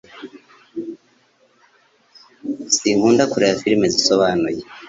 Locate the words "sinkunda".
2.75-3.23